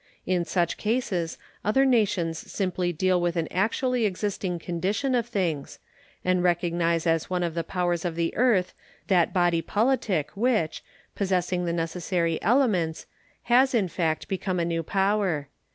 In 0.25 0.45
such 0.45 0.77
cases 0.77 1.37
other 1.63 1.85
nations 1.85 2.39
simply 2.51 2.91
deal 2.91 3.21
with 3.21 3.35
an 3.35 3.47
actually 3.51 4.05
existing 4.07 4.57
condition 4.57 5.13
of 5.13 5.27
things, 5.27 5.77
and 6.25 6.41
recognize 6.41 7.05
as 7.05 7.29
one 7.29 7.43
of 7.43 7.53
the 7.53 7.63
powers 7.63 8.03
of 8.03 8.15
the 8.15 8.35
earth 8.35 8.73
that 9.09 9.31
body 9.31 9.61
politic 9.61 10.31
which, 10.33 10.83
possessing 11.13 11.65
the 11.65 11.71
necessary 11.73 12.41
elements, 12.41 13.05
has 13.43 13.75
in 13.75 13.87
fact 13.87 14.27
become 14.27 14.59
a 14.59 14.65
new 14.65 14.81
power. 14.81 15.49